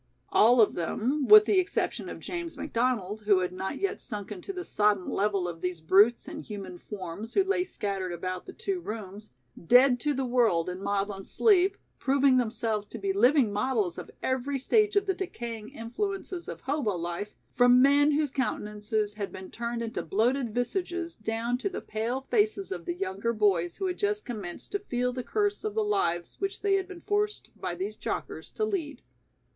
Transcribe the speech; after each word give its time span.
All 0.29 0.59
of 0.61 0.73
them 0.73 1.27
with 1.27 1.45
the 1.45 1.59
exception 1.59 2.09
of 2.09 2.19
James 2.19 2.57
McDonald, 2.57 3.21
who 3.25 3.37
had 3.37 3.51
not 3.53 3.79
yet 3.79 4.01
sunken 4.01 4.41
to 4.41 4.51
the 4.51 4.65
sodden 4.65 5.07
level 5.07 5.47
of 5.47 5.61
these 5.61 5.79
brutes 5.79 6.27
in 6.27 6.41
human 6.41 6.79
forms 6.79 7.35
who 7.35 7.43
lay 7.43 7.63
scattered 7.63 8.11
about 8.11 8.47
the 8.47 8.51
two 8.53 8.79
rooms, 8.79 9.35
dead 9.67 9.99
to 9.99 10.15
the 10.15 10.25
world 10.25 10.69
in 10.69 10.81
maudlin 10.81 11.23
sleep, 11.23 11.77
proving 11.99 12.37
themselves 12.37 12.87
to 12.87 12.97
be 12.97 13.13
living 13.13 13.53
models 13.53 13.99
of 13.99 14.09
every 14.23 14.57
stage 14.57 14.95
of 14.95 15.05
the 15.05 15.13
decaying 15.13 15.69
influences 15.69 16.47
of 16.47 16.61
hobo 16.61 16.95
life, 16.95 17.35
from 17.53 17.79
men 17.79 18.09
whose 18.13 18.31
countenances 18.31 19.13
had 19.13 19.31
been 19.31 19.51
turned 19.51 19.83
into 19.83 20.01
bloated 20.01 20.51
visages 20.51 21.15
down 21.15 21.59
to 21.59 21.69
the 21.69 21.79
pale 21.79 22.21
faces 22.21 22.71
of 22.71 22.85
the 22.85 22.95
younger 22.95 23.33
boys 23.33 23.77
who 23.77 23.85
had 23.85 23.99
just 23.99 24.25
commenced 24.25 24.71
to 24.71 24.79
feel 24.79 25.13
the 25.13 25.23
curse 25.23 25.63
of 25.63 25.75
the 25.75 25.83
lives 25.83 26.41
which 26.41 26.63
they 26.63 26.73
had 26.73 26.87
been 26.87 27.01
forced 27.01 27.51
by 27.55 27.75
these 27.75 27.95
jockers 27.95 28.49
to 28.51 28.65
lead. 28.65 29.03